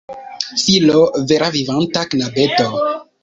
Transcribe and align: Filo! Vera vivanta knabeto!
Filo! 0.61 1.03
Vera 1.33 1.49
vivanta 1.57 2.05
knabeto! 2.15 2.69